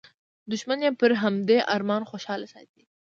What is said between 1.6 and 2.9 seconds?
ارمان خوشحال ساتلی.